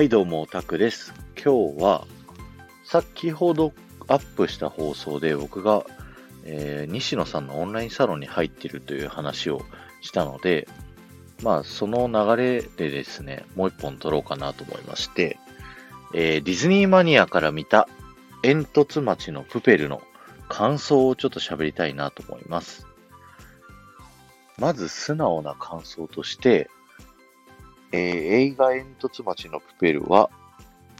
[0.00, 1.12] はい、どうも、タクです。
[1.36, 2.06] 今日は、
[2.84, 3.74] 先ほど
[4.08, 5.84] アップした放送で僕が、
[6.46, 9.60] えー西野さんのオンラインサロンに入っているという話を
[10.00, 10.66] したので、
[11.42, 15.36] まあ、その流れでですね、もう一本撮ろうかなと思いまして、
[16.14, 17.86] えーディズニーマニアから見た
[18.40, 20.00] 煙突町のプペルの
[20.48, 22.86] 感想をちょっと喋りたいなと思います。
[24.56, 26.70] まず素直な感想として、
[27.92, 30.30] えー映画煙突町のプペルは、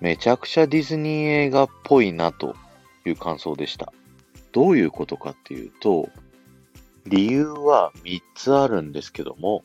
[0.00, 2.54] めちゃくちゃディズニー映画っぽいなと
[3.04, 3.92] いう感想でした。
[4.52, 6.08] どういうことかっていうと、
[7.06, 9.64] 理由は3つあるんですけども、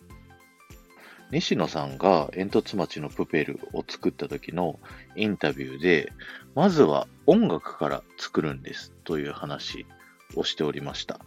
[1.31, 4.79] 西野さんが煙突町のプペルを作った時の
[5.15, 6.11] インタビューで、
[6.55, 9.85] まずは音楽から作るんですという話
[10.35, 11.19] をしておりました。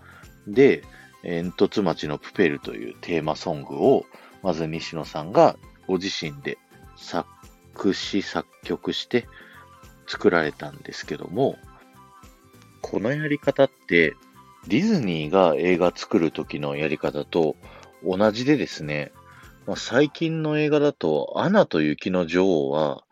[0.47, 0.83] で、
[1.23, 4.05] 煙突町のプペルというテーマソングを、
[4.43, 6.59] まず西野さんがご自身で
[6.97, 9.27] 作詞作曲して
[10.07, 11.57] 作られたんですけども、
[12.81, 14.15] このやり方って
[14.69, 17.57] ディズニーが映画作る時のやり方と
[18.03, 19.13] 同じでですね、
[19.67, 23.05] まあ、最近の映画だとアナと雪の女王は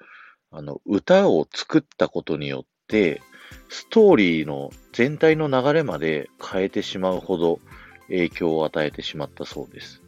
[0.51, 3.23] あの歌を作ったことによって
[3.71, 7.59] ストーリーの全体の流れまで変えてしまうほど
[8.09, 10.03] 影響を与えてしまったそうです。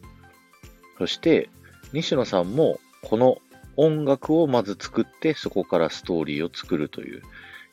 [0.99, 1.49] そして
[1.95, 3.39] 西野さんもこの
[3.77, 7.23] 音楽をまず作ってそこからストーリーを作るという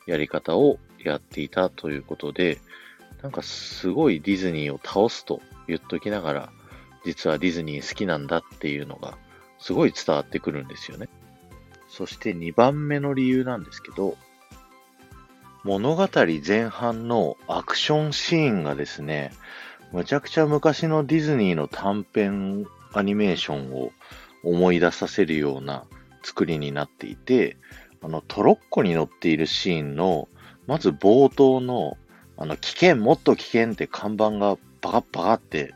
[0.06, 2.60] やり方をやっていたということで、
[3.20, 6.52] なんかすごいディズニーを倒すと言っときながら、
[7.04, 9.18] 実はディズニー好きなんだっていうのが
[9.58, 11.08] すごい伝わってくるんですよね。
[11.88, 14.16] そして2番目の理由なんですけど、
[15.64, 16.08] 物語
[16.46, 19.32] 前半のアクションシーンがですね、
[19.92, 23.92] むちゃくちゃ昔のディズニーの短編アニメーションを
[24.44, 25.84] 思い出させるような
[26.22, 27.56] 作りになっていて、
[28.02, 30.28] あの、トロッコに乗っているシーンの、
[30.66, 31.96] まず冒頭の、
[32.36, 35.74] あの、危険、もっと危険って看板がバカッバカって、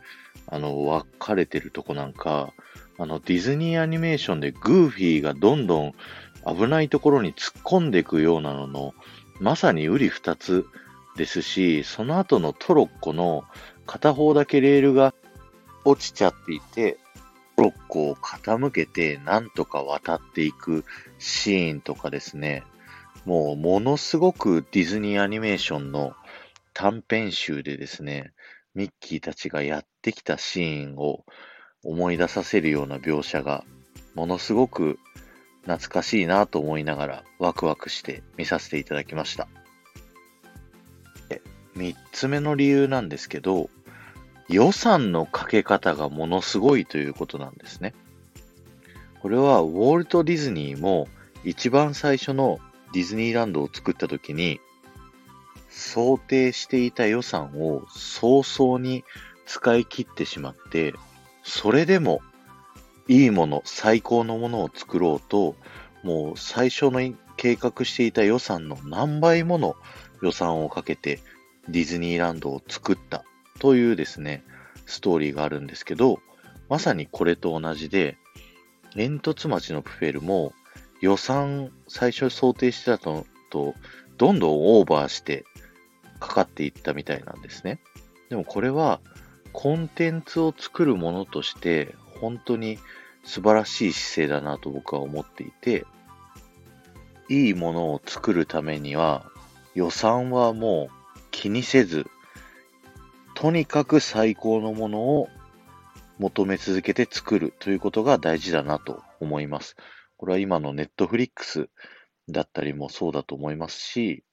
[0.49, 2.53] あの、分かれてるとこなんか、
[2.99, 5.95] あの、ディズニーアニメーションでグーフィーがどんどん
[6.47, 8.95] 危ないところに突っ込んでいくようなのの、
[9.41, 10.67] まさに瓜二つ
[11.17, 13.45] ですし、その後のトロッコの
[13.87, 15.15] 片方だけレールが
[15.87, 16.99] 落ちちゃっていて、
[17.57, 20.85] トロッコを傾けてなんとか渡っていく
[21.19, 22.65] シーンとかですね、
[23.25, 26.15] もうものすごくディズニーアニメーションの
[26.75, 28.33] 短編集でですね、
[28.75, 31.25] ミッキーたちがやってきたシーンを
[31.83, 33.65] 思い出させるような描写が、
[34.15, 34.99] ものすごく
[35.63, 39.49] 懐かしいなと思いながらワクワクして見させていただきました。
[41.29, 41.43] で
[41.75, 43.71] 三つ目の理由なんですけど、
[44.49, 47.95] 予算のかけ方がものすごいということなんですね。
[49.21, 51.09] これはウォルト・ディズニーも
[51.45, 52.61] 一番最初の
[52.93, 54.61] ディズニーランドを作った時に
[55.69, 59.05] 想定していた予算を早々に
[59.47, 60.95] 使い切ってしまって、
[61.43, 62.23] それでも
[63.09, 65.57] いいもの、最高のものを作ろうと、
[66.03, 67.01] もう最初の
[67.37, 69.77] 計画していた予算の何倍もの
[70.23, 71.21] 予算をかけて
[71.69, 73.25] ディズニーランドを作った
[73.59, 74.45] というですね、
[74.87, 76.21] ストーリーがあるんですけど、
[76.69, 78.17] まさにこれと同じで、
[78.95, 80.53] 煙突町のプフェルも
[81.01, 83.75] 予算最初想定してたのと
[84.17, 85.45] どんどんオーバーして
[86.19, 87.79] かかっていったみたいなんですね。
[88.31, 89.01] でもこれは
[89.53, 92.79] コンテンツを作るものとして本当に
[93.25, 95.85] 素晴らしい姿勢だなと僕は思っていて、
[97.29, 99.25] いいものを作るためには
[99.75, 102.07] 予算はもう気にせず、
[103.47, 105.29] とにかく最高のものを
[106.19, 109.77] 求め続けて作るということが大事だなと思います。
[110.17, 111.69] これは今のネットフリックス
[112.29, 114.25] だったりもそうだと思いますし、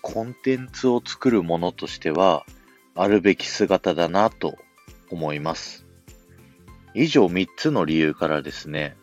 [0.00, 2.46] コンテンツを作るものとしては、
[2.94, 4.54] あるべき姿だなと
[5.10, 5.84] 思います。
[6.94, 8.96] 以上3つの理由からですね、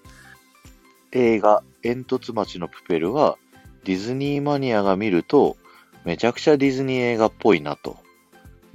[1.12, 3.38] 映画煙突町のプペルは
[3.84, 5.58] ディズニーマニアが見ると
[6.06, 8.05] めちゃくちゃディズニー映画っぽいなと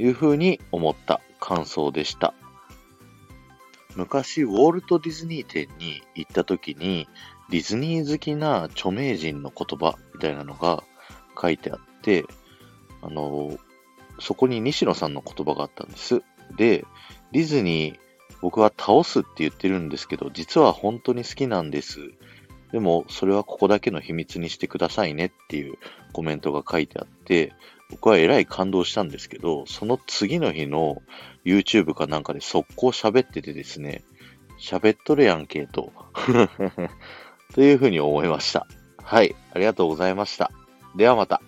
[0.01, 2.33] いうふうに思った感想でした。
[3.97, 7.07] 昔、ウォルト・ディズニー店に行った時に、
[7.51, 10.85] ディズニー好きな著名人の言葉みたいなのが
[11.41, 12.25] 書いてあって、
[13.03, 13.59] あの、
[14.19, 16.23] そこに西野さんの言葉があったんです。
[16.57, 16.87] で、
[17.33, 17.99] ディズニー、
[18.41, 21.99] 僕は倒すって言ってるんですけど、実は本当に好きなんです。
[22.73, 25.75] でも、それはここだけの秘密にしてくださいねっていう
[26.13, 27.53] コメントが書いてあって、
[27.91, 31.03] 僕はえらい感動したんですけど、その次の日の
[31.45, 34.05] YouTube かなんかで速攻喋っててですね、
[34.59, 35.93] 喋っとるやんけと
[37.55, 38.67] というふうに思いました。
[39.03, 39.35] はい。
[39.53, 40.53] ありがとうございました。
[40.95, 41.43] ではまた。